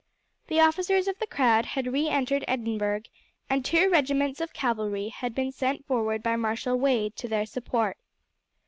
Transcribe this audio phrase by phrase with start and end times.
[0.47, 3.03] The officers of the crown had re entered Edinburgh
[3.51, 7.97] and two regiments of cavalry had been sent forward by Marshal Wade to their support.